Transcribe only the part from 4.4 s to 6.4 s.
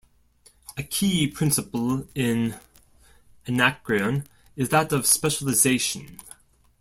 is that of specialization.